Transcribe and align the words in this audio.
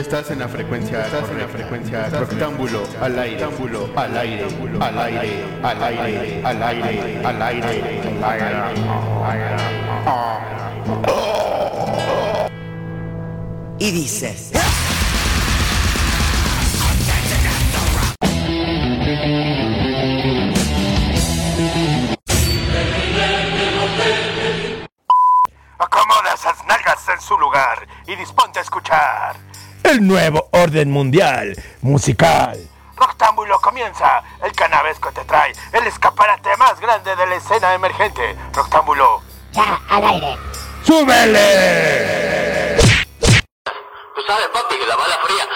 Estás 0.00 0.30
en 0.30 0.38
la 0.38 0.48
frecuencia, 0.48 1.04
estás 1.04 1.28
en 1.28 1.38
la 1.40 1.46
frecuencia 1.46 2.08
rectángulo 2.08 2.84
al 3.02 3.18
aire, 3.18 3.44
rectángulo 3.44 3.90
al 3.94 4.16
aire, 4.16 4.46
al 4.82 4.98
aire, 4.98 5.60
al 5.62 5.82
aire, 5.82 6.42
al 6.42 6.62
aire, 6.62 7.26
al 7.26 7.42
aire, 7.42 8.24
al 8.24 8.32
aire. 8.32 8.74
Y 13.78 13.90
dices. 13.90 14.52
Acomoda 25.78 26.34
esas 26.34 26.64
nalgas 26.64 27.06
en 27.10 27.20
su 27.20 27.38
lugar 27.38 27.86
y 28.06 28.16
disponte 28.16 28.60
a 28.60 28.62
escuchar. 28.62 29.59
El 29.90 30.06
nuevo 30.06 30.48
orden 30.52 30.88
mundial 30.88 31.52
musical. 31.80 32.56
Roctámbulo 32.94 33.60
comienza. 33.60 34.22
El 34.40 34.52
canavesco 34.52 35.10
te 35.10 35.24
trae 35.24 35.52
el 35.72 35.84
escaparate 35.84 36.56
más 36.58 36.78
grande 36.78 37.16
de 37.16 37.26
la 37.26 37.34
escena 37.34 37.74
emergente. 37.74 38.36
Roctámbulo. 38.52 39.20
Ya, 39.50 39.80
al 39.88 40.04
aire. 40.04 40.38
¡Súbele! 40.84 42.76
Tú 44.14 44.22
sabes, 44.28 44.46
papi, 44.52 44.76
que 44.78 44.86
la 44.86 44.94
bala 44.94 45.18
fría. 45.24 45.48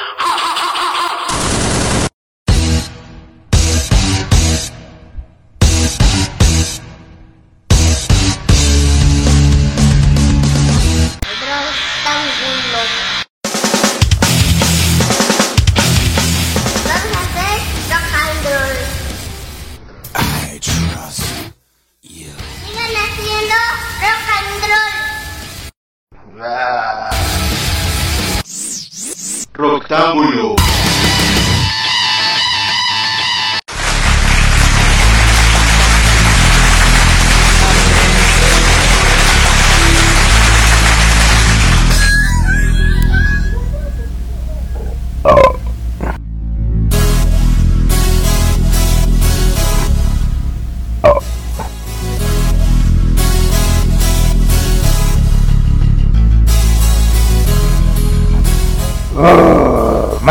Octábulo. 29.85 30.64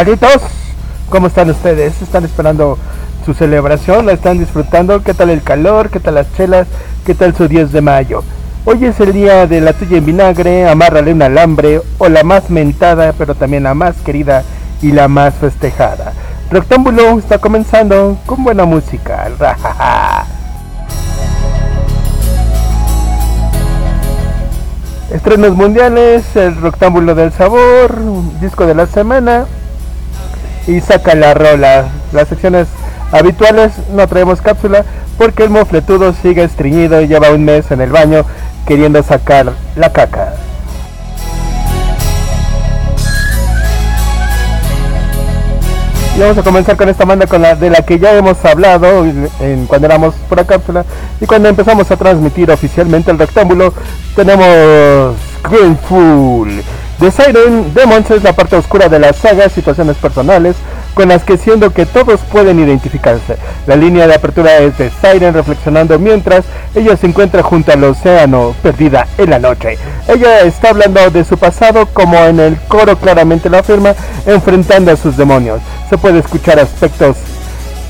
Malditos, 0.04 0.42
¿cómo 1.10 1.28
están 1.28 1.50
ustedes? 1.50 2.02
¿Están 2.02 2.26
esperando 2.26 2.78
su 3.26 3.34
celebración? 3.34 4.06
¿La 4.06 4.12
están 4.12 4.38
disfrutando? 4.38 5.02
¿Qué 5.02 5.14
tal 5.14 5.30
el 5.30 5.42
calor? 5.42 5.90
¿Qué 5.90 6.02
tal 6.02 6.16
las 6.16 6.30
chelas? 6.36 6.68
¿Qué 7.06 7.16
tal 7.16 7.34
su 7.34 7.48
10 7.48 7.72
de 7.72 7.80
mayo? 7.80 8.22
Hoy 8.66 8.84
es 8.84 9.00
el 9.00 9.14
día 9.14 9.48
de 9.48 9.62
la 9.62 9.72
tuya 9.72 10.00
en 10.00 10.06
vinagre, 10.06 10.68
amárrale 10.68 11.14
un 11.14 11.22
alambre, 11.22 11.80
o 12.00 12.10
la 12.10 12.26
más 12.26 12.50
mentada, 12.50 13.14
pero 13.18 13.34
también 13.34 13.64
la 13.64 13.76
más 13.76 13.96
querida 14.04 14.44
y 14.82 14.92
la 14.92 15.08
más 15.08 15.36
festejada. 15.36 16.12
Rectángulo 16.52 17.18
está 17.18 17.38
comenzando 17.38 18.18
con 18.26 18.44
buena 18.44 18.66
música. 18.66 19.30
rajaja. 19.40 20.26
Estrenos 25.14 25.56
mundiales, 25.56 26.36
el 26.36 26.58
Rectángulo 26.58 27.16
del 27.16 27.32
Sabor, 27.32 27.96
disco 28.42 28.66
de 28.66 28.76
la 28.76 28.86
semana 28.86 29.46
y 30.68 30.80
saca 30.82 31.16
la 31.16 31.34
rola. 31.34 31.86
Las 32.12 32.28
secciones 32.28 32.68
habituales 33.12 33.72
no 33.94 34.08
traemos 34.08 34.42
cápsula 34.42 34.84
porque 35.18 35.44
el 35.44 35.50
mofletudo 35.50 36.14
sigue 36.14 36.44
estreñido 36.44 37.02
y 37.02 37.08
lleva 37.08 37.32
un 37.32 37.46
mes 37.46 37.72
en 37.72 37.82
el 37.82 37.92
baño 37.92 38.26
queriendo 38.66 39.02
sacar 39.04 39.54
la 39.76 39.92
caca. 39.92 40.34
Y 46.16 46.20
vamos 46.20 46.38
a 46.38 46.44
comenzar 46.44 46.78
con 46.78 46.90
esta 46.90 47.06
banda 47.06 47.26
con 47.26 47.42
la 47.42 47.56
de 47.56 47.72
la 47.72 47.82
que 47.82 47.98
ya 47.98 48.16
hemos 48.16 48.44
hablado 48.46 49.04
en, 49.04 49.66
cuando 49.66 49.88
éramos 49.88 50.14
por 50.30 50.38
la 50.38 50.46
cápsula 50.46 50.86
y 51.20 51.26
cuando 51.26 51.50
empezamos 51.50 51.90
a 51.90 51.98
transmitir 51.98 52.52
oficialmente 52.52 53.10
el 53.10 53.18
rectángulo 53.18 53.74
tenemos 54.16 55.16
Greenful. 55.50 56.64
The 57.00 57.12
Siren 57.12 57.74
Demons 57.74 58.10
es 58.12 58.24
la 58.24 58.34
parte 58.34 58.56
oscura 58.56 58.88
de 58.88 59.00
la 59.00 59.14
saga, 59.14 59.50
situaciones 59.50 59.98
personales 59.98 60.56
con 60.94 61.10
las 61.10 61.24
que 61.24 61.38
siendo 61.38 61.72
que 61.74 61.86
todos 61.86 62.22
pueden 62.22 62.60
identificarse. 62.60 63.38
La 63.66 63.76
línea 63.76 64.08
de 64.08 64.14
apertura 64.14 64.58
es 64.60 64.78
de 64.78 64.90
Siren 64.90 65.34
reflexionando 65.34 65.98
mientras 65.98 66.46
ella 66.76 66.96
se 66.96 67.08
encuentra 67.08 67.42
junto 67.42 67.72
al 67.72 67.84
océano, 67.84 68.56
perdida 68.62 69.08
en 69.18 69.32
la 69.32 69.40
noche. 69.40 69.78
Ella 70.08 70.42
está 70.42 70.70
hablando 70.70 71.10
de 71.10 71.26
su 71.26 71.38
pasado 71.38 71.88
como 71.88 72.18
en 72.18 72.40
el 72.40 72.58
coro 72.68 72.98
claramente 72.98 73.50
lo 73.50 73.58
afirma, 73.58 73.96
enfrentando 74.26 74.92
a 74.92 74.96
sus 74.96 75.18
demonios. 75.18 75.62
Se 75.90 75.98
puede 75.98 76.20
escuchar 76.20 76.60
aspectos 76.60 77.18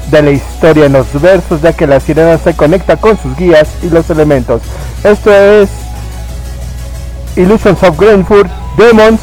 de 0.10 0.22
la 0.22 0.32
historia 0.32 0.86
en 0.86 0.94
los 0.94 1.22
versos 1.22 1.62
ya 1.62 1.74
que 1.74 1.88
la 1.88 2.00
sirena 2.00 2.38
se 2.38 2.56
conecta 2.56 2.98
con 2.98 3.18
sus 3.18 3.36
guías 3.36 3.68
y 3.84 3.90
los 3.90 4.10
elementos. 4.10 4.62
Esto 5.04 5.32
es 5.34 5.70
Illusions 7.36 7.82
of 7.84 8.00
Greenford 8.00 8.63
Demons 8.78 9.20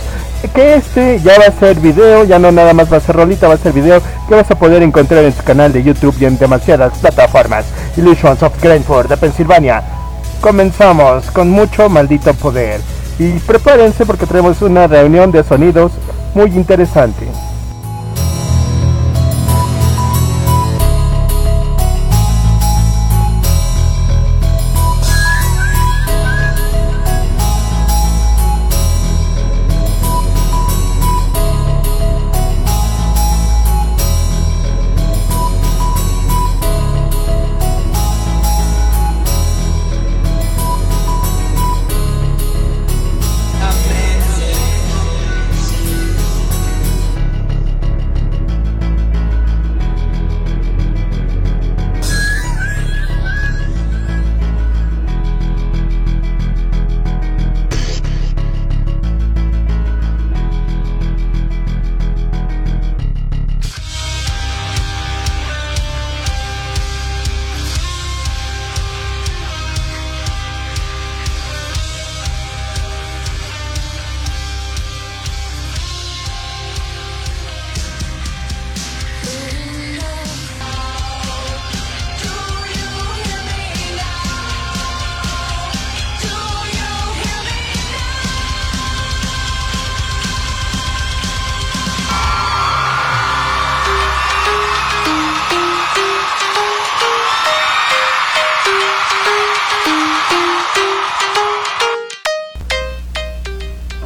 que 0.54 0.74
este 0.76 1.20
ya 1.20 1.38
va 1.38 1.46
a 1.46 1.52
ser 1.52 1.78
video, 1.80 2.24
ya 2.24 2.38
no 2.38 2.50
nada 2.50 2.72
más 2.72 2.90
va 2.90 2.96
a 2.96 3.00
ser 3.00 3.16
rolita, 3.16 3.46
va 3.46 3.54
a 3.54 3.58
ser 3.58 3.72
video 3.72 4.00
que 4.28 4.34
vas 4.34 4.50
a 4.50 4.54
poder 4.54 4.82
encontrar 4.82 5.22
en 5.24 5.34
su 5.34 5.42
canal 5.42 5.72
de 5.72 5.82
YouTube 5.82 6.16
y 6.18 6.24
en 6.24 6.38
demasiadas 6.38 6.98
plataformas. 6.98 7.66
Illusions 7.96 8.42
of 8.42 8.60
Greenford 8.62 9.08
de 9.08 9.16
Pensilvania. 9.16 9.82
Comenzamos 10.40 11.30
con 11.30 11.50
mucho 11.50 11.88
maldito 11.88 12.32
poder. 12.34 12.80
Y 13.18 13.32
prepárense 13.40 14.06
porque 14.06 14.26
tenemos 14.26 14.62
una 14.62 14.86
reunión 14.86 15.30
de 15.30 15.44
sonidos 15.44 15.92
muy 16.34 16.50
interesante. 16.56 17.26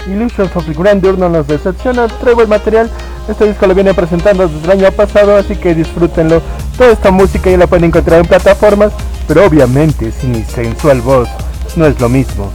Illusions 0.07 0.55
of 0.55 0.67
the 0.67 0.75
Grandeur 0.75 1.19
no 1.19 1.29
nos 1.29 1.47
decepciona, 1.47 2.09
trae 2.09 2.35
buen 2.35 2.49
material. 2.49 2.91
Este 3.29 3.47
disco 3.47 3.67
lo 3.67 3.75
viene 3.75 3.95
presentando 3.95 4.47
desde 4.47 4.65
el 4.65 4.83
año 4.83 4.93
pasado, 4.93 5.37
así 5.37 5.57
que 5.57 5.75
disfrútenlo. 5.75 6.43
Toda 6.77 6.93
esta 6.93 7.11
música 7.11 7.51
ya 7.51 7.57
la 7.57 7.67
pueden 7.67 7.87
encontrar 7.87 8.21
en 8.21 8.27
plataformas, 8.27 8.93
pero 9.27 9.47
obviamente 9.47 10.13
sin 10.13 10.33
mi 10.33 10.43
sensual 10.43 11.01
voz 11.01 11.29
no 11.77 11.87
es 11.87 11.99
lo 12.01 12.09
mismo. 12.09 12.51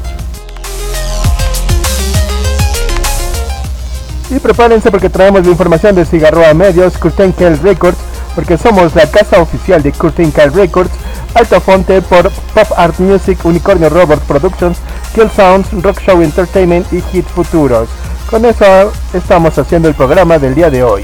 Y 4.29 4.37
prepárense 4.37 4.91
porque 4.91 5.09
traemos 5.09 5.43
la 5.43 5.51
información 5.51 5.95
de 5.95 6.05
Cigarroa 6.05 6.53
Medios, 6.53 6.99
Curtain 6.99 7.31
Call 7.31 7.57
Records, 7.59 7.97
porque 8.35 8.59
somos 8.59 8.93
la 8.95 9.09
casa 9.09 9.41
oficial 9.41 9.81
de 9.81 9.91
Curtain 9.91 10.29
Call 10.29 10.53
Records, 10.53 10.91
Altafonte 11.33 12.01
por 12.03 12.29
Pop 12.29 12.67
Art 12.77 12.99
Music, 12.99 13.43
Unicornio 13.43 13.89
Robot 13.89 14.19
Productions, 14.21 14.77
Kill 15.19 15.29
Sounds, 15.31 15.67
Rock 15.83 15.99
Show 15.99 16.21
Entertainment 16.21 16.93
y 16.93 17.01
Hit 17.01 17.25
Futuros. 17.25 17.89
Con 18.29 18.45
eso 18.45 18.89
estamos 19.13 19.57
haciendo 19.57 19.89
el 19.89 19.93
programa 19.93 20.39
del 20.39 20.55
día 20.55 20.69
de 20.69 20.81
hoy. 20.81 21.03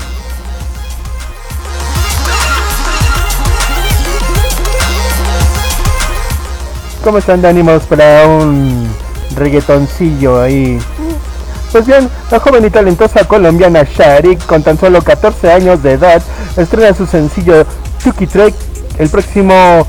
¿Cómo 7.03 7.17
están 7.17 7.41
de 7.41 7.49
ánimos 7.49 7.83
para 7.83 8.25
un 8.25 8.87
reggaetoncillo 9.35 10.41
ahí? 10.41 10.79
Pues 11.73 11.85
bien, 11.85 12.09
la 12.31 12.39
joven 12.39 12.63
y 12.63 12.69
talentosa 12.69 13.27
colombiana 13.27 13.83
Sharik, 13.83 14.45
con 14.45 14.63
tan 14.63 14.79
solo 14.79 15.01
14 15.01 15.51
años 15.51 15.83
de 15.83 15.91
edad, 15.91 16.23
estrena 16.55 16.93
su 16.93 17.05
sencillo 17.05 17.65
Tuki 18.01 18.27
Trek 18.27 18.55
el 18.97 19.09
próximo, 19.09 19.85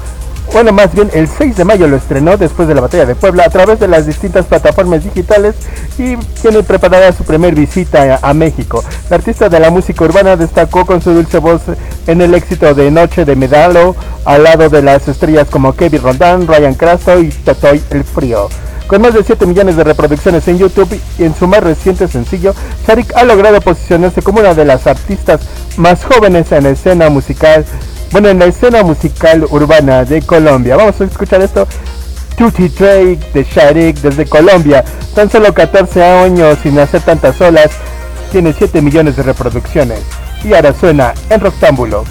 bueno, 0.56 0.72
más 0.72 0.94
bien 0.94 1.10
el 1.12 1.28
6 1.28 1.54
de 1.54 1.66
mayo 1.66 1.86
lo 1.86 1.96
estrenó 1.96 2.38
después 2.38 2.66
de 2.66 2.74
la 2.74 2.80
batalla 2.80 3.04
de 3.04 3.14
Puebla 3.14 3.44
a 3.44 3.50
través 3.50 3.78
de 3.78 3.88
las 3.88 4.06
distintas 4.06 4.46
plataformas 4.46 5.04
digitales 5.04 5.54
y 5.98 6.16
tiene 6.40 6.62
preparada 6.62 7.12
su 7.12 7.24
primer 7.24 7.54
visita 7.54 8.18
a, 8.22 8.32
México. 8.32 8.82
La 9.10 9.16
artista 9.16 9.50
de 9.50 9.60
la 9.60 9.68
música 9.68 10.04
urbana 10.04 10.34
destacó 10.34 10.86
con 10.86 11.02
su 11.02 11.12
dulce 11.12 11.40
voz 11.40 11.60
en 12.06 12.22
el 12.22 12.32
éxito 12.32 12.74
de 12.74 12.90
Noche 12.90 13.26
de 13.26 13.36
Medalo, 13.36 13.94
al 14.24 14.44
lado 14.44 14.70
de 14.70 14.80
las 14.80 15.06
estrellas 15.08 15.46
como 15.50 15.76
Kevin 15.76 16.00
Rondán, 16.00 16.46
Ryan 16.46 16.72
Crasto 16.72 17.20
y 17.20 17.28
Totoy 17.28 17.82
el 17.90 18.02
Frío. 18.02 18.48
Con 18.86 19.02
más 19.02 19.12
de 19.12 19.24
7 19.24 19.44
millones 19.44 19.76
de 19.76 19.84
reproducciones 19.84 20.48
en 20.48 20.56
YouTube 20.56 20.98
y 21.18 21.24
en 21.24 21.34
su 21.34 21.46
más 21.46 21.62
reciente 21.62 22.08
sencillo, 22.08 22.54
Sharik 22.88 23.14
ha 23.14 23.24
logrado 23.24 23.60
posicionarse 23.60 24.22
como 24.22 24.40
una 24.40 24.54
de 24.54 24.64
las 24.64 24.86
artistas 24.86 25.42
más 25.76 26.02
jóvenes 26.02 26.50
en 26.52 26.64
escena 26.64 27.10
musical, 27.10 27.66
bueno, 28.12 28.28
en 28.28 28.38
la 28.38 28.46
escena 28.46 28.82
musical 28.82 29.46
urbana 29.50 30.04
de 30.04 30.22
Colombia. 30.22 30.76
Vamos 30.76 31.00
a 31.00 31.04
escuchar 31.04 31.42
esto. 31.42 31.66
Tutti 32.36 32.68
Drake 32.68 33.20
de 33.32 33.44
Sharik 33.44 33.96
desde 33.98 34.26
Colombia, 34.26 34.84
tan 35.14 35.30
solo 35.30 35.54
14 35.54 36.04
años 36.04 36.58
sin 36.62 36.78
hacer 36.78 37.00
tantas 37.00 37.40
olas, 37.40 37.70
tiene 38.30 38.52
7 38.52 38.82
millones 38.82 39.16
de 39.16 39.22
reproducciones 39.22 40.00
y 40.44 40.52
ahora 40.52 40.74
suena 40.74 41.14
en 41.30 41.40
Roctámbulo. 41.40 42.04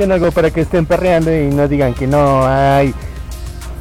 Bien, 0.00 0.12
algo 0.12 0.30
para 0.32 0.50
que 0.50 0.62
estén 0.62 0.86
perreando 0.86 1.30
y 1.30 1.48
no 1.48 1.68
digan 1.68 1.92
que 1.92 2.06
no 2.06 2.46
hay 2.46 2.94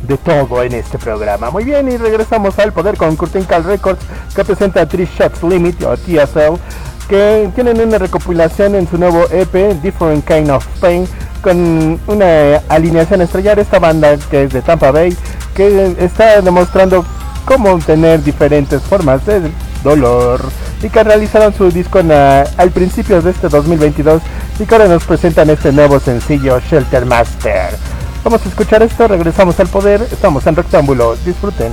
de 0.06 0.18
todo 0.18 0.62
en 0.64 0.74
este 0.74 0.98
programa. 0.98 1.50
Muy 1.50 1.64
bien, 1.64 1.90
y 1.90 1.96
regresamos 1.96 2.60
al 2.60 2.74
poder 2.74 2.98
con 2.98 3.16
Curtain 3.16 3.46
Call 3.46 3.64
Records 3.64 4.02
que 4.36 4.44
presenta 4.44 4.86
Three 4.86 5.08
Shots 5.18 5.42
Limit 5.44 5.82
o 5.84 5.96
TSL 5.96 6.60
que 7.08 7.50
tienen 7.56 7.80
una 7.80 7.98
recopilación 7.98 8.76
en 8.76 8.86
su 8.90 8.98
nuevo 8.98 9.28
EP 9.32 9.82
Different 9.82 10.26
Kind 10.26 10.50
of 10.50 10.68
Pain 10.82 11.08
con 11.42 11.98
una 12.08 12.58
alineación 12.68 13.22
estrellar 13.22 13.58
esta 13.58 13.80
banda 13.80 14.18
que 14.30 14.44
es 14.44 14.52
de 14.52 14.62
Tampa 14.62 14.92
Bay 14.92 15.16
que 15.56 15.96
está 16.00 16.42
demostrando 16.42 17.06
cómo 17.46 17.80
tener 17.80 18.22
diferentes 18.24 18.82
formas 18.82 19.26
de 19.26 19.50
dolor 19.86 20.42
y 20.84 20.90
que 20.90 21.04
realizaron 21.04 21.54
su 21.54 21.72
disco 21.72 22.00
en, 22.00 22.12
ah, 22.12 22.44
al 22.58 22.72
principio 22.72 23.22
de 23.22 23.32
este 23.32 23.48
2022 23.48 24.22
y 24.60 24.66
que 24.66 24.76
ahora 24.76 24.88
nos 24.88 25.06
presentan 25.06 25.50
este 25.50 25.72
nuevo 25.72 26.00
sencillo 26.00 26.60
Shelter 26.60 27.06
Master. 27.06 27.76
Vamos 28.24 28.46
a 28.46 28.50
escuchar 28.50 28.84
esto, 28.84 29.08
regresamos 29.08 29.60
al 29.60 29.68
poder, 29.68 30.02
estamos 30.12 30.46
en 30.48 30.56
rectángulo, 30.56 31.16
disfruten 31.26 31.72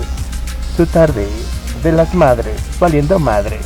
su 0.76 0.86
tarde 0.86 1.26
de 1.82 1.92
las 1.92 2.14
madres, 2.14 2.60
valiendo 2.78 3.18
madre. 3.18 3.58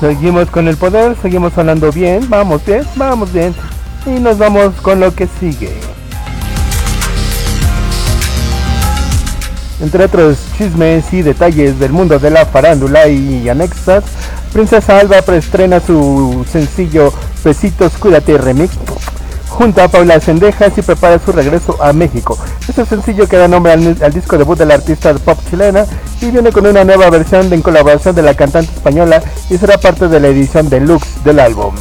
Seguimos 0.00 0.50
con 0.50 0.68
el 0.68 0.76
poder, 0.76 1.16
seguimos 1.22 1.54
sonando 1.54 1.90
bien, 1.90 2.28
vamos 2.28 2.64
bien, 2.64 2.84
vamos 2.96 3.32
bien. 3.32 3.54
Y 4.04 4.20
nos 4.20 4.38
vamos 4.38 4.74
con 4.82 5.00
lo 5.00 5.14
que 5.14 5.26
sigue. 5.40 5.72
Entre 9.80 10.04
otros 10.04 10.38
chismes 10.56 11.12
y 11.12 11.22
detalles 11.22 11.78
del 11.78 11.92
mundo 11.92 12.18
de 12.18 12.30
la 12.30 12.46
farándula 12.46 13.08
y 13.08 13.48
anexas, 13.48 14.04
Princesa 14.52 14.98
Alba 14.98 15.20
preestrena 15.22 15.80
su 15.80 16.46
sencillo 16.50 17.12
Besitos 17.44 17.92
Cuídate 17.98 18.38
Remix 18.38 18.72
junto 19.48 19.82
a 19.82 19.88
Paula 19.88 20.20
Sendejas 20.20 20.76
y 20.76 20.82
prepara 20.82 21.18
su 21.18 21.32
regreso 21.32 21.76
a 21.82 21.92
México. 21.92 22.38
Este 22.68 22.84
sencillo 22.84 23.28
que 23.28 23.36
da 23.36 23.48
nombre 23.48 23.72
al, 23.72 23.96
al 24.02 24.12
disco 24.12 24.38
debut 24.38 24.58
de 24.58 24.66
la 24.66 24.74
artista 24.74 25.14
pop 25.14 25.38
chilena 25.48 25.86
y 26.20 26.30
viene 26.30 26.52
con 26.52 26.66
una 26.66 26.84
nueva 26.84 27.10
versión 27.10 27.48
de 27.48 27.56
en 27.56 27.62
colaboración 27.62 28.14
de 28.14 28.22
la 28.22 28.34
cantante 28.34 28.72
española 28.72 29.22
y 29.50 29.56
será 29.56 29.78
parte 29.78 30.08
de 30.08 30.20
la 30.20 30.28
edición 30.28 30.68
deluxe 30.68 31.24
del 31.24 31.40
álbum. 31.40 31.74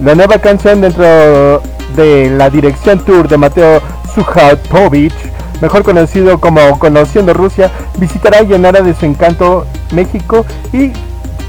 La 0.00 0.14
nueva 0.14 0.38
canción 0.38 0.80
dentro 0.80 1.62
de 1.96 2.30
la 2.30 2.50
dirección 2.50 3.04
tour 3.04 3.28
de 3.28 3.38
Mateo 3.38 3.80
Sujatovich, 4.14 5.14
mejor 5.60 5.82
conocido 5.82 6.40
como 6.40 6.78
Conociendo 6.78 7.32
Rusia, 7.32 7.70
visitará 7.98 8.42
y 8.42 8.46
llenará 8.46 8.82
de 8.82 8.94
su 8.94 9.06
encanto 9.06 9.66
México 9.92 10.44
y 10.72 10.92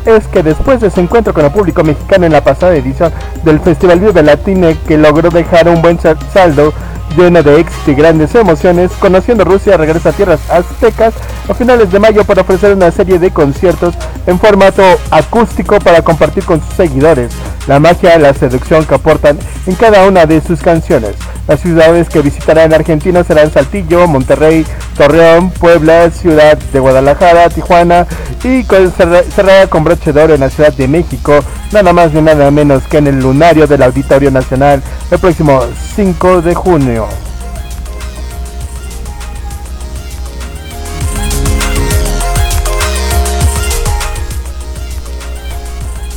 es 0.06 0.28
que 0.28 0.44
después 0.44 0.80
de 0.82 0.90
su 0.90 1.00
encuentro 1.00 1.34
con 1.34 1.46
el 1.46 1.52
público 1.52 1.84
mexicano 1.84 2.26
en 2.26 2.32
la 2.34 2.44
pasada 2.44 2.76
edición 2.76 3.12
del 3.44 3.60
Festival 3.60 4.00
Vive 4.00 4.24
Latine 4.24 4.78
que 4.88 4.98
logró 4.98 5.30
dejar 5.30 5.68
un 5.70 5.82
buen 5.82 6.00
sa- 6.00 6.16
saldo 6.34 6.74
lleno 7.18 7.42
de 7.44 7.60
éxito 7.62 7.92
y 7.92 7.96
grandes 7.96 8.36
emociones, 8.36 8.92
Conociendo 9.00 9.46
Rusia 9.46 9.78
regresa 9.78 10.10
a 10.10 10.14
tierras 10.14 10.40
aztecas 10.50 11.14
a 11.48 11.54
finales 11.54 11.92
de 11.92 12.00
mayo 12.00 12.24
para 12.26 12.42
ofrecer 12.42 12.74
una 12.76 12.92
serie 12.92 13.20
de 13.20 13.32
conciertos 13.32 13.96
en 14.28 14.38
formato 14.40 14.84
acústico 15.12 15.80
para 15.80 16.02
compartir 16.02 16.44
con 16.44 16.60
sus 16.62 16.74
seguidores 16.74 17.32
la 17.68 17.80
magia 17.80 18.16
y 18.18 18.22
la 18.22 18.34
seducción 18.34 18.86
que 18.86 18.96
aportan 18.96 19.38
en 19.66 19.76
cada 19.76 20.06
una 20.06 20.26
de 20.26 20.42
sus 20.42 20.62
canciones. 20.62 21.16
Las 21.48 21.60
ciudades 21.60 22.10
que 22.10 22.22
visitará 22.22 22.64
en 22.64 22.74
Argentina 22.74 23.24
serán 23.24 23.52
Saltillo, 23.52 24.08
Monterrey, 24.08 24.66
Torreón, 24.98 25.52
Puebla, 25.52 26.10
Ciudad 26.10 26.58
de 26.58 26.80
Guadalajara, 26.80 27.50
Tijuana 27.50 28.08
y 28.44 28.64
con- 28.64 28.92
cerra- 28.92 29.24
cerrará 29.24 29.68
con 29.68 29.84
broche 29.84 30.12
de 30.14 30.24
oro 30.24 30.34
en 30.34 30.42
la 30.42 30.50
Ciudad 30.50 30.74
de 30.74 30.88
México, 30.88 31.40
nada 31.72 31.94
más 31.94 32.14
ni 32.14 32.22
nada 32.22 32.50
menos 32.52 32.84
que 32.84 32.98
en 32.98 33.08
el 33.08 33.20
lunario 33.20 33.68
del 33.68 33.84
Auditorio 33.84 34.32
Nacional 34.32 34.82
el 35.12 35.20
próximo 35.20 35.62
5 35.96 36.42
de 36.42 36.56
junio. 36.56 37.08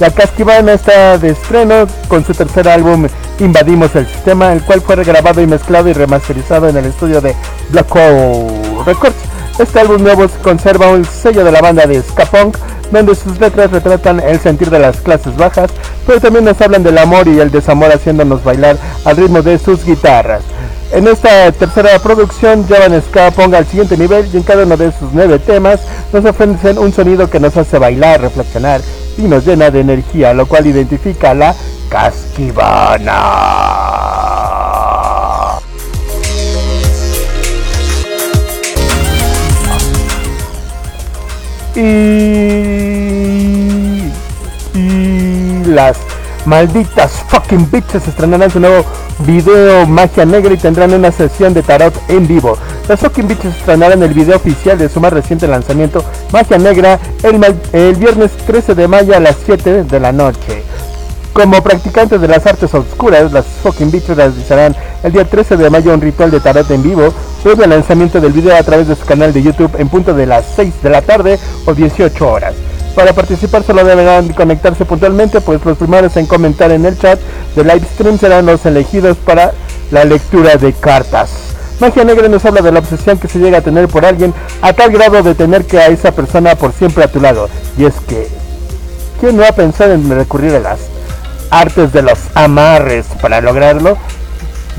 La 0.01 0.11
Casquivana 0.11 0.75
está 0.75 1.19
de 1.19 1.31
estreno 1.31 1.87
con 2.07 2.25
su 2.25 2.33
tercer 2.33 2.69
álbum 2.69 3.09
Invadimos 3.41 3.95
el 3.97 4.07
Sistema, 4.07 4.53
el 4.53 4.63
cual 4.63 4.81
fue 4.81 4.95
regrabado 4.95 5.41
y 5.41 5.47
mezclado 5.47 5.89
y 5.89 5.93
remasterizado 5.93 6.69
en 6.69 6.77
el 6.77 6.87
estudio 6.87 7.21
de 7.21 7.35
Black 7.71 7.93
Hole 7.95 8.85
Records. 8.87 9.17
Este 9.59 9.81
álbum 9.81 10.03
nuevo 10.03 10.27
conserva 10.43 10.89
un 10.89 11.05
sello 11.05 11.45
de 11.45 11.51
la 11.51 11.61
banda 11.61 11.85
de 11.85 12.01
ska 12.01 12.27
punk, 12.27 12.57
donde 12.91 13.15
sus 13.15 13.39
letras 13.41 13.71
retratan 13.71 14.21
el 14.21 14.41
sentir 14.41 14.71
de 14.71 14.79
las 14.79 14.99
clases 15.01 15.37
bajas, 15.37 15.71
pero 16.07 16.21
también 16.21 16.45
nos 16.45 16.61
hablan 16.61 16.83
del 16.83 16.99
amor 16.99 17.29
y 17.29 17.39
el 17.41 17.51
desamor 17.51 17.93
haciéndonos 17.93 18.43
bailar 18.43 18.77
al 19.05 19.17
ritmo 19.17 19.43
de 19.43 19.59
sus 19.59 19.85
guitarras. 19.85 20.43
En 20.93 21.07
esta 21.07 21.53
tercera 21.53 21.99
producción 21.99 22.67
llevan 22.67 23.01
ska 23.03 23.31
punk 23.31 23.53
al 23.55 23.67
siguiente 23.67 23.99
nivel 23.99 24.27
y 24.33 24.39
en 24.39 24.43
cada 24.43 24.65
uno 24.65 24.77
de 24.77 24.91
sus 24.91 25.13
nueve 25.13 25.39
temas 25.39 25.81
nos 26.13 26.25
ofrecen 26.25 26.79
un 26.79 26.93
sonido 26.93 27.29
que 27.29 27.39
nos 27.41 27.55
hace 27.59 27.79
bailar, 27.79 28.23
reflexionar 28.23 28.81
y 29.19 29.23
nos 29.23 29.45
llena 29.45 29.71
de 29.71 29.81
energía, 29.81 30.33
lo 30.33 30.47
cual 30.47 30.67
identifica 30.67 31.33
a 31.33 31.35
la 31.35 31.55
casquivana. 31.91 33.09
Y, 41.81 42.03
las 45.65 45.97
malditas 46.45 47.13
fucking 47.29 47.71
bitches 47.71 48.09
estrenarán 48.09 48.51
su 48.51 48.59
nuevo 48.59 48.85
video 49.21 49.87
Magia 49.87 50.25
Negra 50.25 50.55
y 50.55 50.57
tendrán 50.57 50.93
una 50.93 51.13
sesión 51.13 51.55
de 51.55 51.63
tarot 51.63 51.95
en 52.09 52.27
vivo. 52.27 52.59
Las 52.89 52.99
fucking 52.99 53.29
bitches 53.29 53.55
estrenarán 53.57 54.03
el 54.03 54.13
video 54.13 54.35
oficial 54.35 54.77
de 54.77 54.89
su 54.89 55.01
más 55.01 55.13
reciente 55.13 55.47
lanzamiento 55.47 56.03
Magia 56.33 56.59
Negra 56.59 56.99
el, 57.23 57.41
el 57.73 57.95
viernes 57.95 58.33
13 58.39 58.75
de 58.75 58.89
mayo 58.89 59.15
a 59.15 59.21
las 59.21 59.37
7 59.47 59.85
de 59.85 60.01
la 60.01 60.11
noche. 60.11 60.65
Como 61.33 61.63
practicantes 61.63 62.21
de 62.21 62.29
las 62.29 62.47
artes 62.47 62.75
oscuras, 62.75 63.33
las 63.33 63.47
fucking 63.63 63.91
bitches 63.91 64.17
realizarán 64.17 64.75
el 65.03 65.13
día 65.13 65.25
13 65.25 65.57
de 65.57 65.71
mayo 65.71 65.95
un 65.95 66.01
ritual 66.01 66.31
de 66.31 66.41
tarot 66.41 66.69
en 66.71 66.83
vivo, 66.83 67.13
previo 67.43 67.65
al 67.65 67.71
lanzamiento 67.71 68.21
del 68.21 68.33
video 68.33 68.57
a 68.57 68.63
través 68.63 68.89
de 68.89 68.97
su 68.97 69.05
canal 69.05 69.33
de 69.33 69.43
YouTube 69.43 69.77
en 69.79 69.89
punto 69.89 70.15
de 70.15 70.27
las 70.27 70.45
6 70.57 70.83
de 70.83 70.91
la 70.91 71.03
tarde 71.03 71.39
o 71.65 71.75
18 71.75 72.29
horas. 72.29 72.55
Para 72.97 73.13
participar 73.13 73.63
solo 73.63 73.85
deberán 73.85 74.29
conectarse 74.31 74.85
puntualmente, 74.85 75.41
pues 75.41 75.65
los 75.65 75.79
primeros 75.79 76.17
en 76.17 76.27
comentar 76.27 76.73
en 76.73 76.85
el 76.85 76.99
chat 76.99 77.21
de 77.55 77.63
live 77.63 77.87
stream 77.95 78.19
serán 78.19 78.47
los 78.47 78.67
elegidos 78.67 79.17
para 79.19 79.53
la 79.93 80.05
lectura 80.05 80.57
de 80.57 80.73
cartas. 80.73 81.31
Magia 81.79 82.03
Negra 82.03 82.27
nos 82.27 82.45
habla 82.45 82.61
de 82.61 82.73
la 82.73 82.81
obsesión 82.81 83.19
que 83.19 83.29
se 83.29 83.39
llega 83.39 83.59
a 83.59 83.63
tener 83.63 83.87
por 83.87 84.05
alguien 84.05 84.35
a 84.63 84.73
tal 84.73 84.91
grado 84.91 85.23
de 85.23 85.37
tener 85.37 85.65
que 85.65 85.79
a 85.79 85.87
esa 85.87 86.11
persona 86.11 86.57
por 86.57 86.73
siempre 86.73 87.05
a 87.05 87.13
tu 87.13 87.21
lado. 87.21 87.49
Y 87.79 87.85
es 87.85 87.95
que, 88.09 88.27
¿quién 89.21 89.37
no 89.37 89.45
ha 89.45 89.53
pensado 89.53 89.93
en 89.93 90.11
recurrir 90.11 90.57
a 90.57 90.61
las 90.61 90.81
artes 91.51 91.93
de 91.93 92.03
los 92.03 92.19
amarres 92.35 93.07
para 93.21 93.41
lograrlo? 93.41 93.97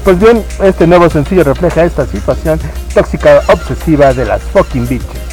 Pues 0.03 0.19
bien, 0.19 0.43
este 0.63 0.87
nuevo 0.87 1.09
sencillo 1.09 1.43
refleja 1.43 1.83
esta 1.83 2.05
situación 2.05 2.59
tóxica 2.93 3.41
obsesiva 3.47 4.13
de 4.13 4.25
las 4.25 4.41
fucking 4.41 4.87
bitches. 4.87 5.29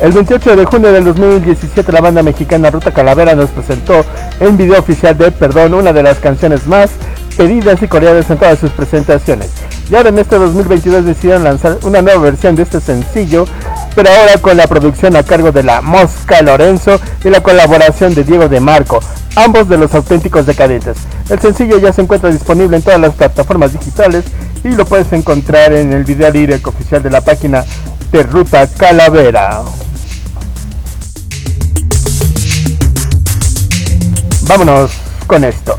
El 0.00 0.12
28 0.12 0.56
de 0.56 0.64
junio 0.64 0.92
del 0.92 1.04
2017 1.04 1.92
la 1.92 2.00
banda 2.00 2.22
mexicana 2.22 2.70
Ruta 2.70 2.90
Calavera 2.90 3.34
nos 3.34 3.50
presentó 3.50 4.02
en 4.40 4.56
video 4.56 4.80
oficial 4.80 5.16
de 5.18 5.30
Perdón, 5.30 5.74
una 5.74 5.92
de 5.92 6.02
las 6.02 6.18
canciones 6.18 6.66
más 6.66 6.90
pedidas 7.36 7.82
y 7.82 7.86
coreadas 7.86 8.30
en 8.30 8.38
todas 8.38 8.58
sus 8.58 8.70
presentaciones. 8.70 9.69
Y 9.90 9.96
ahora 9.96 10.10
en 10.10 10.18
este 10.20 10.38
2022 10.38 11.04
decidieron 11.04 11.42
lanzar 11.42 11.78
una 11.82 12.00
nueva 12.00 12.22
versión 12.22 12.54
de 12.54 12.62
este 12.62 12.80
sencillo, 12.80 13.44
pero 13.96 14.08
ahora 14.08 14.38
con 14.40 14.56
la 14.56 14.68
producción 14.68 15.16
a 15.16 15.24
cargo 15.24 15.50
de 15.50 15.64
la 15.64 15.80
Mosca 15.80 16.40
Lorenzo 16.42 17.00
y 17.24 17.28
la 17.28 17.42
colaboración 17.42 18.14
de 18.14 18.22
Diego 18.22 18.48
de 18.48 18.60
Marco, 18.60 19.00
ambos 19.34 19.68
de 19.68 19.78
los 19.78 19.92
auténticos 19.92 20.46
decadentes. 20.46 20.96
El 21.28 21.40
sencillo 21.40 21.78
ya 21.78 21.92
se 21.92 22.02
encuentra 22.02 22.30
disponible 22.30 22.76
en 22.76 22.84
todas 22.84 23.00
las 23.00 23.14
plataformas 23.14 23.72
digitales 23.72 24.24
y 24.62 24.68
lo 24.68 24.84
puedes 24.84 25.12
encontrar 25.12 25.72
en 25.72 25.92
el 25.92 26.04
video 26.04 26.30
lyric 26.30 26.64
oficial 26.68 27.02
de 27.02 27.10
la 27.10 27.20
página 27.20 27.64
de 28.12 28.22
Ruta 28.22 28.68
Calavera. 28.68 29.62
Vámonos 34.42 34.92
con 35.26 35.42
esto. 35.42 35.76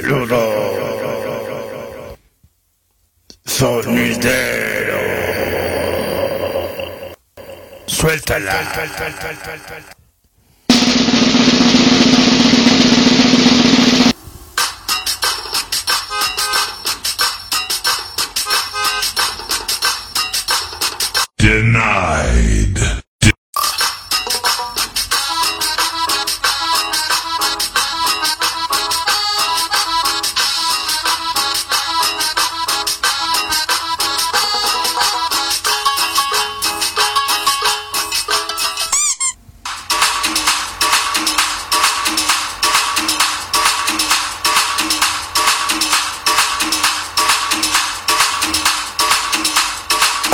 Saludos. 0.00 0.74
Sonidero. 3.44 4.98
Suéltala. 7.86 8.60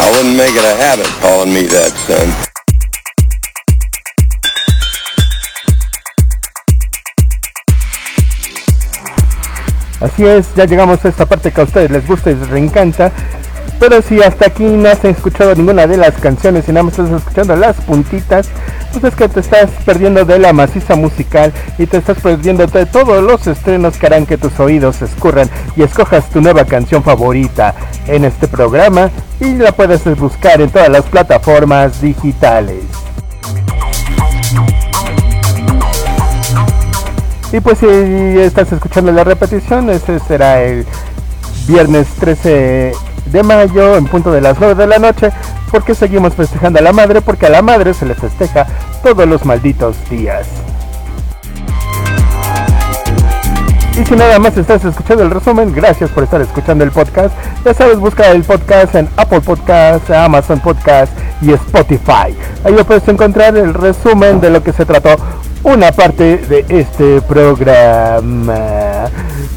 I 0.03 0.11
wouldn't 0.13 0.35
make 0.35 0.57
it 0.57 0.65
a 0.65 0.75
habit 0.75 1.07
calling 1.21 1.53
me 1.53 1.67
that, 1.67 1.93
son. 2.09 2.33
Así 10.01 10.25
es, 10.25 10.55
ya 10.55 10.65
llegamos 10.65 11.05
a 11.05 11.09
esta 11.09 11.27
parte 11.27 11.53
que 11.53 11.61
a 11.61 11.65
ustedes 11.65 11.91
les 11.91 12.07
gusta 12.07 12.31
y 12.31 12.35
les 12.35 12.49
reencanta. 12.49 13.13
Pero 13.79 14.01
si 14.01 14.23
hasta 14.23 14.47
aquí 14.47 14.65
no 14.65 14.89
has 14.89 15.05
escuchado 15.05 15.55
ninguna 15.55 15.87
de 15.87 15.99
las 15.99 16.15
canciones 16.15 16.67
y 16.67 16.73
nada 16.73 16.85
más 16.85 16.99
estás 16.99 17.21
escuchando 17.21 17.57
las 17.57 17.77
puntitas, 17.77 18.49
pues 18.93 19.05
es 19.05 19.15
que 19.15 19.29
te 19.29 19.41
estás 19.41 19.71
perdiendo 19.85 20.25
de 20.25 20.39
la 20.39 20.53
maciza 20.53 20.97
musical 20.97 21.53
y 21.79 21.87
te 21.87 21.99
estás 21.99 22.19
perdiendo 22.21 22.67
de 22.67 22.87
todos 22.87 23.23
los 23.23 23.47
estrenos 23.47 23.97
que 23.97 24.07
harán 24.07 24.27
que 24.27 24.37
tus 24.37 24.59
oídos 24.59 25.01
escurran 25.03 25.49
y 25.77 25.83
escojas 25.83 26.29
tu 26.31 26.41
nueva 26.41 26.65
canción 26.65 27.03
favorita 27.03 27.75
en 28.07 28.25
este 28.25 28.49
programa 28.49 29.11
y 29.39 29.55
la 29.55 29.73
puedes 29.73 30.05
buscar 30.19 30.61
en 30.61 30.71
todas 30.71 30.89
las 30.89 31.05
plataformas 31.05 32.01
digitales. 32.01 32.85
Y 37.53 37.61
pues 37.61 37.79
si 37.79 37.87
estás 37.87 38.71
escuchando 38.73 39.11
la 39.11 39.25
repetición, 39.25 39.91
ese 39.91 40.21
será 40.21 40.63
el 40.63 40.87
viernes 41.67 42.07
13 42.21 42.93
de 43.27 43.43
mayo 43.43 43.97
en 43.97 44.07
punto 44.07 44.31
de 44.31 44.41
las 44.41 44.59
9 44.59 44.75
de 44.75 44.87
la 44.87 44.99
noche, 44.99 45.31
porque 45.71 45.95
seguimos 45.95 46.35
festejando 46.35 46.79
a 46.79 46.83
la 46.83 46.93
madre, 46.93 47.21
porque 47.21 47.47
a 47.47 47.51
la 47.51 47.63
madre 47.63 47.95
se 47.95 48.07
le 48.07 48.15
festeja 48.15 48.67
todos 49.03 49.27
los 49.29 49.45
malditos 49.45 49.97
días. 50.09 50.47
Y 54.01 54.05
si 54.05 54.17
nada 54.17 54.39
más 54.39 54.57
estás 54.57 54.85
escuchando 54.85 55.25
el 55.25 55.31
resumen, 55.31 55.75
gracias 55.75 56.11
por 56.11 56.25
estar 56.25 56.41
escuchando 56.41 56.85
el 56.85 56.91
podcast. 56.91 57.35
Ya 57.65 57.75
sabes, 57.75 57.99
busca 57.99 58.31
el 58.31 58.43
podcast 58.45 58.95
en 58.95 59.09
Apple 59.17 59.41
Podcast, 59.41 60.09
Amazon 60.11 60.61
Podcast 60.61 61.13
y 61.43 61.53
Spotify. 61.53 62.35
Ahí 62.65 62.75
puedes 62.87 63.07
encontrar 63.09 63.57
el 63.57 63.75
resumen 63.75 64.41
de 64.41 64.51
lo 64.51 64.63
que 64.63 64.73
se 64.73 64.87
trató 64.87 65.17
una 65.63 65.93
parte 65.93 66.39
de 66.39 66.65
este 66.69 67.21
programa. 67.23 69.11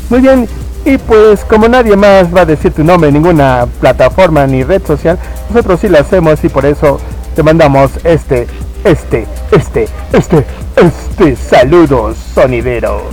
Muy 0.10 0.20
bien, 0.20 0.48
y 0.86 0.98
pues 0.98 1.44
como 1.46 1.68
nadie 1.68 1.96
más 1.96 2.34
va 2.36 2.42
a 2.42 2.46
decir 2.46 2.74
tu 2.74 2.84
nombre 2.84 3.10
en 3.10 3.16
ninguna 3.16 3.68
plataforma 3.80 4.46
ni 4.48 4.64
red 4.64 4.86
social, 4.86 5.18
nosotros 5.50 5.80
sí 5.80 5.90
lo 5.90 6.00
hacemos 6.00 6.44
y 6.44 6.50
por 6.50 6.66
eso 6.66 7.00
te 7.36 7.44
mandamos 7.44 7.92
este, 8.04 8.48
este, 8.84 9.26
este, 9.52 9.88
este 10.12 10.46
este 10.76 11.36
saludo 11.36 12.14
sonidero. 12.34 13.04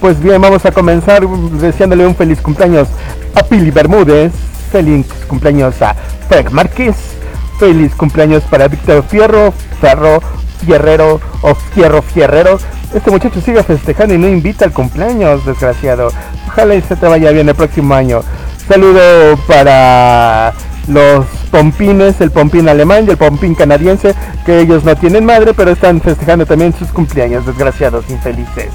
Pues 0.00 0.20
bien, 0.20 0.40
vamos 0.40 0.64
a 0.64 0.72
comenzar 0.72 1.26
deseándole 1.26 2.06
un 2.06 2.14
feliz 2.14 2.40
cumpleaños 2.40 2.88
a 3.34 3.42
Pili 3.42 3.70
Bermúdez, 3.70 4.32
feliz 4.70 5.06
cumpleaños 5.26 5.80
a 5.82 5.94
Frank 6.28 6.50
Márquez, 6.50 6.96
feliz 7.58 7.94
cumpleaños 7.94 8.42
para 8.44 8.68
Víctor 8.68 9.02
Fierro, 9.02 9.52
Ferro, 9.80 10.22
Fierrero 10.64 11.20
o 11.42 11.54
Fierro 11.54 12.02
Fierrero. 12.02 12.58
Este 12.94 13.10
muchacho 13.10 13.40
sigue 13.40 13.62
festejando 13.62 14.14
y 14.14 14.18
no 14.18 14.28
invita 14.28 14.64
al 14.64 14.72
cumpleaños, 14.72 15.44
desgraciado. 15.44 16.08
Ojalá 16.48 16.74
y 16.74 16.82
se 16.82 16.96
te 16.96 17.06
vaya 17.06 17.30
bien 17.30 17.48
el 17.48 17.54
próximo 17.54 17.94
año. 17.94 18.22
Saludo 18.68 19.36
para 19.46 20.52
los 20.88 21.26
pompines, 21.50 22.20
el 22.20 22.30
pompín 22.30 22.68
alemán 22.68 23.04
y 23.06 23.10
el 23.10 23.16
pompín 23.16 23.54
canadiense, 23.54 24.14
que 24.44 24.60
ellos 24.60 24.84
no 24.84 24.94
tienen 24.96 25.24
madre, 25.24 25.54
pero 25.54 25.70
están 25.70 26.00
festejando 26.00 26.46
también 26.46 26.72
sus 26.72 26.88
cumpleaños, 26.88 27.46
desgraciados, 27.46 28.08
infelices. 28.10 28.70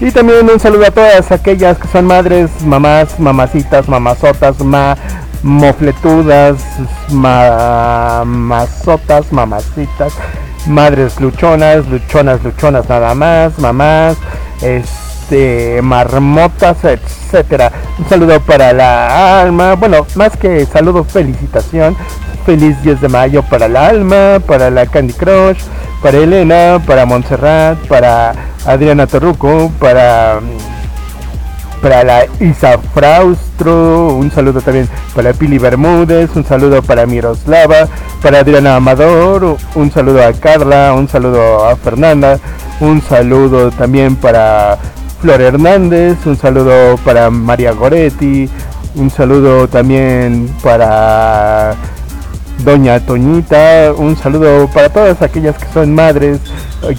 Y 0.00 0.10
también 0.10 0.48
un 0.50 0.60
saludo 0.60 0.86
a 0.86 0.90
todas 0.90 1.32
aquellas 1.32 1.78
que 1.78 1.88
son 1.88 2.04
madres, 2.06 2.50
mamás, 2.62 3.18
mamacitas, 3.18 3.88
mamazotas, 3.88 4.60
ma, 4.60 4.94
mofletudas, 5.42 6.58
mamazotas, 7.10 8.22
mamacitas, 9.32 10.12
madres 10.66 11.20
luchonas, 11.20 11.86
luchonas, 11.86 12.42
luchonas 12.42 12.88
nada 12.88 13.14
más, 13.14 13.58
mamás, 13.58 14.16
este, 14.62 15.80
marmotas, 15.82 16.84
etcétera. 16.84 17.72
Un 17.98 18.08
saludo 18.08 18.40
para 18.40 18.72
la 18.72 19.40
alma, 19.42 19.74
bueno, 19.74 20.06
más 20.14 20.36
que 20.36 20.66
saludo, 20.66 21.04
felicitación. 21.04 21.96
Feliz 22.44 22.80
10 22.82 23.00
de 23.00 23.08
mayo 23.08 23.42
para 23.42 23.66
la 23.66 23.88
alma, 23.88 24.38
para 24.46 24.70
la 24.70 24.86
Candy 24.86 25.12
Crush, 25.14 25.58
para 26.00 26.18
Elena, 26.18 26.80
para 26.86 27.04
Montserrat, 27.04 27.76
para 27.88 28.32
Adriana 28.64 29.08
Torruco, 29.08 29.72
para 29.80 30.40
para 31.86 32.02
la 32.02 32.26
Isa 32.40 32.78
Fraustro, 32.92 34.16
un 34.16 34.28
saludo 34.32 34.60
también 34.60 34.88
para 35.14 35.32
Pili 35.32 35.56
Bermúdez, 35.56 36.34
un 36.34 36.44
saludo 36.44 36.82
para 36.82 37.06
Miroslava, 37.06 37.86
para 38.20 38.40
Adriana 38.40 38.74
Amador, 38.74 39.56
un 39.76 39.92
saludo 39.92 40.26
a 40.26 40.32
Carla, 40.32 40.94
un 40.94 41.08
saludo 41.08 41.64
a 41.64 41.76
Fernanda, 41.76 42.40
un 42.80 43.00
saludo 43.00 43.70
también 43.70 44.16
para 44.16 44.78
Flor 45.20 45.40
Hernández, 45.40 46.18
un 46.26 46.36
saludo 46.36 46.96
para 47.04 47.30
María 47.30 47.70
Goretti, 47.70 48.50
un 48.96 49.08
saludo 49.08 49.68
también 49.68 50.52
para 50.64 51.76
Doña 52.64 52.98
Toñita, 52.98 53.92
un 53.96 54.16
saludo 54.16 54.68
para 54.74 54.88
todas 54.88 55.22
aquellas 55.22 55.56
que 55.56 55.72
son 55.72 55.94
madres, 55.94 56.40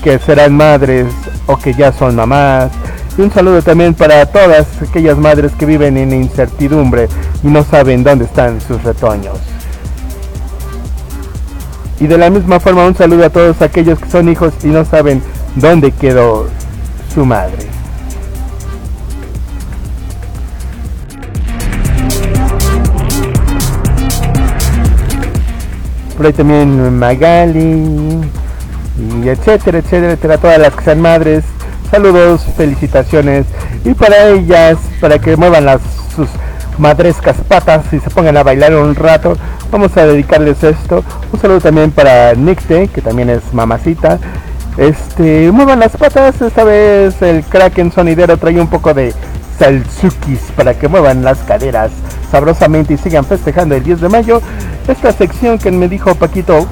que 0.01 0.17
serán 0.17 0.55
madres 0.55 1.07
o 1.45 1.57
que 1.57 1.73
ya 1.73 1.91
son 1.91 2.15
mamás. 2.15 2.71
Y 3.17 3.21
un 3.21 3.31
saludo 3.31 3.63
también 3.63 3.95
para 3.95 4.27
todas 4.27 4.67
aquellas 4.87 5.17
madres 5.17 5.51
que 5.57 5.65
viven 5.65 5.97
en 5.97 6.13
incertidumbre 6.13 7.07
y 7.43 7.47
no 7.47 7.63
saben 7.63 8.03
dónde 8.03 8.25
están 8.25 8.61
sus 8.61 8.83
retoños. 8.83 9.39
Y 11.99 12.05
de 12.05 12.17
la 12.19 12.29
misma 12.29 12.59
forma 12.59 12.85
un 12.85 12.95
saludo 12.95 13.25
a 13.25 13.29
todos 13.31 13.59
aquellos 13.63 13.97
que 13.97 14.07
son 14.07 14.29
hijos 14.29 14.53
y 14.63 14.67
no 14.67 14.85
saben 14.85 15.23
dónde 15.55 15.91
quedó 15.91 16.47
su 17.11 17.25
madre. 17.25 17.65
Por 26.15 26.25
ahí 26.27 26.33
también 26.33 26.99
Magali 26.99 28.21
y 29.23 29.29
etcétera, 29.29 29.79
etcétera, 29.79 30.13
etcétera, 30.13 30.37
todas 30.37 30.59
las 30.59 30.73
que 30.75 30.83
sean 30.83 31.01
madres. 31.01 31.43
Saludos, 31.91 32.41
felicitaciones 32.57 33.45
y 33.85 33.93
para 33.93 34.27
ellas, 34.27 34.77
para 34.99 35.19
que 35.19 35.37
muevan 35.37 35.65
las 35.65 35.81
sus 36.13 36.27
madrescas 36.77 37.37
patas 37.47 37.85
y 37.93 37.99
se 37.99 38.09
pongan 38.09 38.37
a 38.37 38.43
bailar 38.43 38.75
un 38.75 38.93
rato, 38.95 39.37
vamos 39.71 39.95
a 39.95 40.05
dedicarles 40.05 40.63
esto. 40.63 41.03
Un 41.31 41.39
saludo 41.39 41.61
también 41.61 41.91
para 41.91 42.33
Nixte, 42.33 42.87
que 42.89 43.01
también 43.01 43.29
es 43.29 43.53
mamacita. 43.53 44.19
Este, 44.77 45.51
muevan 45.51 45.79
las 45.79 45.95
patas, 45.95 46.41
esta 46.41 46.63
vez 46.63 47.21
el 47.21 47.43
Kraken 47.43 47.91
sonidero 47.91 48.37
trae 48.37 48.59
un 48.59 48.67
poco 48.67 48.93
de 48.93 49.13
salsukis 49.57 50.39
para 50.55 50.73
que 50.73 50.87
muevan 50.87 51.23
las 51.23 51.39
caderas 51.39 51.91
sabrosamente 52.29 52.93
y 52.93 52.97
sigan 52.97 53.25
festejando 53.25 53.75
el 53.75 53.83
10 53.83 54.01
de 54.01 54.09
mayo. 54.09 54.41
Esta 54.87 55.11
sección 55.11 55.57
que 55.57 55.71
me 55.71 55.87
dijo 55.87 56.15
Paquito 56.15 56.67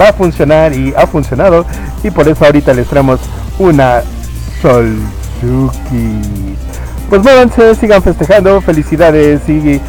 va 0.00 0.08
a 0.08 0.12
funcionar 0.12 0.74
y 0.74 0.92
ha 0.96 1.06
funcionado 1.06 1.64
y 2.02 2.10
por 2.10 2.28
eso 2.28 2.44
ahorita 2.44 2.74
les 2.74 2.86
traemos 2.88 3.20
una 3.58 4.02
salsuki. 4.62 6.56
Pues 7.08 7.22
muévanse, 7.22 7.74
sigan 7.74 8.02
festejando, 8.02 8.60
felicidades 8.60 9.48
y 9.48 9.80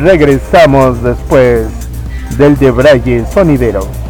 regresamos 0.00 1.02
después 1.02 1.66
del 2.36 2.58
de 2.58 2.70
sonidero. 3.32 4.07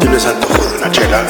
¿Tienes 0.00 0.26
antojo 0.26 0.62
de 0.62 0.76
una 0.76 0.92
chela? 0.92 1.22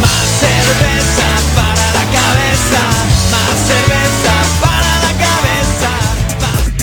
Más 0.00 0.26
cerveza 0.40 1.28
para 1.54 1.86
la 1.92 2.04
cabeza, 2.10 2.82
más 3.30 3.54
cerveza 3.68 4.34
para 4.60 4.92
la 5.04 5.12
cabeza. 5.24 5.90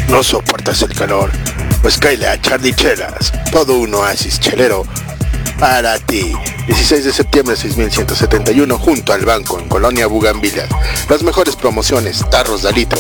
¿No 0.07 0.23
soportas 0.23 0.81
el 0.83 0.95
calor? 0.95 1.29
Pues 1.81 1.97
cáile 1.97 2.27
a 2.27 2.39
Charlie 2.39 2.73
Chelas, 2.73 3.33
todo 3.51 3.79
un 3.79 3.93
oasis 3.95 4.39
chelero 4.39 4.85
para 5.61 5.99
ti. 5.99 6.33
16 6.65 7.05
de 7.05 7.13
septiembre 7.13 7.55
6171 7.55 8.79
junto 8.79 9.13
al 9.13 9.23
banco 9.23 9.59
en 9.59 9.69
Colonia 9.69 10.07
Bugambilias. 10.07 10.67
Las 11.07 11.21
mejores 11.21 11.55
promociones, 11.55 12.25
tarros 12.31 12.63
de 12.63 12.73
litro. 12.73 12.99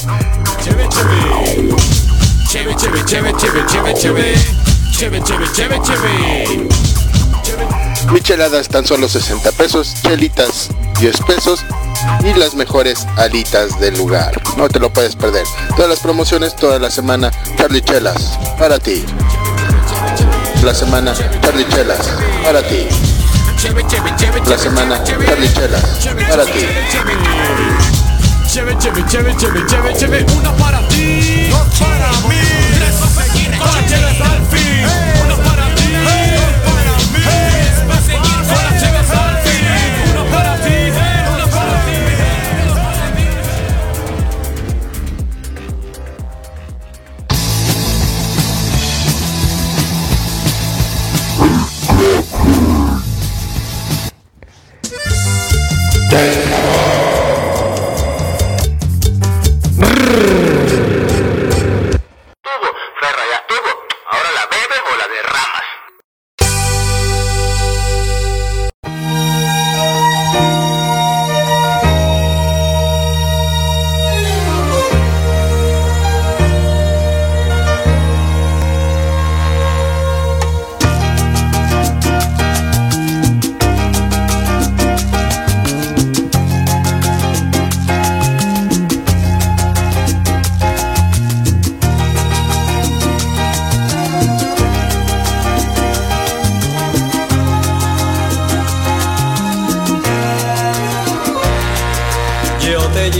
Micheladas 8.13 8.67
tan 8.69 8.85
solo 8.85 9.09
60 9.09 9.51
pesos, 9.53 9.95
chelitas 10.03 10.69
10 10.99 11.21
pesos 11.21 11.65
y 12.23 12.37
las 12.37 12.53
mejores 12.53 13.07
alitas 13.17 13.79
del 13.79 13.97
lugar. 13.97 14.39
No 14.55 14.69
te 14.69 14.79
lo 14.79 14.93
puedes 14.93 15.15
perder. 15.15 15.47
Todas 15.75 15.89
las 15.89 15.99
promociones 15.99 16.55
toda 16.55 16.77
la 16.77 16.91
semana, 16.91 17.31
Charlie 17.57 17.81
Chelas, 17.81 18.37
para 18.59 18.77
ti. 18.77 19.03
La 20.63 20.75
semana, 20.75 21.13
Charlie 21.41 21.65
Chelas, 21.69 22.11
para 22.43 22.61
ti. 22.61 22.87
La 24.45 24.57
semana, 24.57 25.03
Charlie 25.03 25.51
Chelas, 25.53 25.81
para 26.29 26.45
ti. 26.45 26.67
Cheve, 28.47 28.77
cheve, 28.77 29.03
cheve, 29.07 29.35
cheve, 29.37 29.65
cheve, 29.65 29.93
cheve, 29.97 30.25
una 30.37 30.53
para 30.57 30.87
ti, 30.89 31.47
dos 31.49 31.79
para 31.79 32.11
mí, 32.27 32.35
tres 32.77 32.95
para 32.95 33.25
seguir, 33.25 33.51
cheve 33.87 34.05
hasta 34.05 34.35
el 34.35 34.45
fin, 34.45 34.70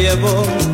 llevo 0.01 0.70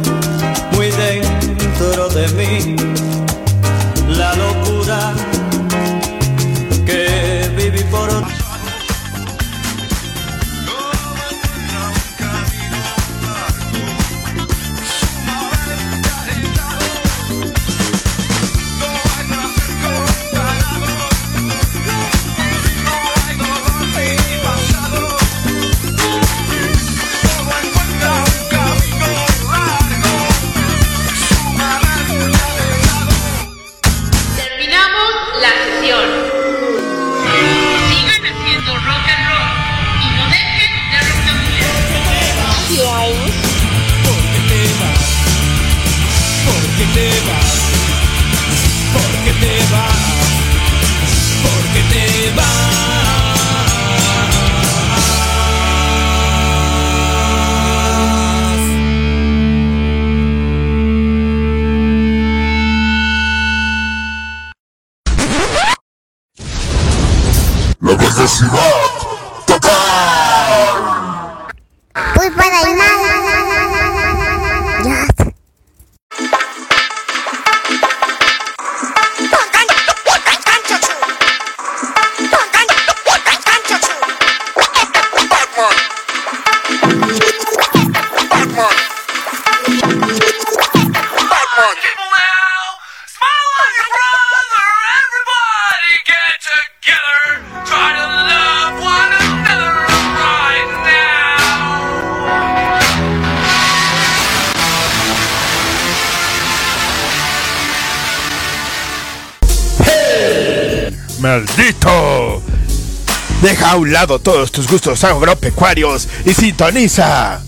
un 113.77 113.93
lado 113.93 114.19
todos 114.19 114.51
tus 114.51 114.67
gustos 114.67 115.03
agropecuarios 115.03 116.07
y 116.25 116.33
sintoniza. 116.33 117.41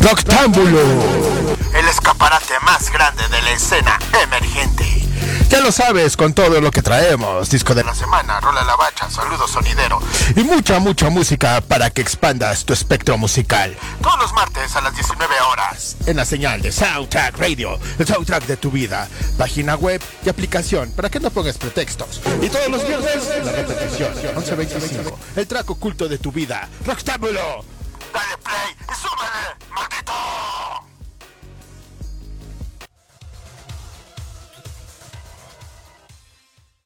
Proctámbulo. 0.00 0.80
El 1.72 1.88
escaparate 1.88 2.54
más 2.64 2.90
grande 2.90 3.22
de 3.28 3.42
la 3.42 3.50
escena 3.52 3.98
emergente. 4.24 4.89
Ya 5.50 5.60
lo 5.60 5.72
sabes 5.72 6.16
con 6.16 6.32
todo 6.32 6.60
lo 6.60 6.70
que 6.70 6.80
traemos. 6.80 7.50
Disco 7.50 7.74
de 7.74 7.82
la 7.82 7.92
semana, 7.92 8.38
rola 8.38 8.62
la 8.62 8.76
bacha, 8.76 9.10
saludo 9.10 9.48
sonidero. 9.48 10.00
Y 10.36 10.44
mucha, 10.44 10.78
mucha 10.78 11.10
música 11.10 11.60
para 11.60 11.90
que 11.90 12.00
expandas 12.00 12.64
tu 12.64 12.72
espectro 12.72 13.18
musical. 13.18 13.76
Todos 14.00 14.16
los 14.20 14.32
martes 14.32 14.76
a 14.76 14.80
las 14.80 14.94
19 14.94 15.34
horas. 15.50 15.96
En 16.06 16.16
la 16.16 16.24
señal 16.24 16.62
de 16.62 16.70
Soundtrack 16.70 17.36
Radio. 17.36 17.80
El 17.98 18.06
soundtrack 18.06 18.46
de 18.46 18.58
tu 18.58 18.70
vida. 18.70 19.08
Página 19.36 19.74
web 19.74 20.00
y 20.24 20.28
aplicación 20.28 20.92
para 20.92 21.10
que 21.10 21.18
no 21.18 21.30
pongas 21.30 21.58
pretextos. 21.58 22.20
Y 22.40 22.48
todos 22.48 22.68
los 22.68 22.86
viernes 22.86 23.28
la 23.44 23.50
repetición. 23.50 24.14
11.25. 24.14 25.14
El 25.34 25.48
track 25.48 25.68
oculto 25.68 26.06
de 26.08 26.18
tu 26.18 26.30
vida. 26.30 26.68
Rockstábulo. 26.86 27.64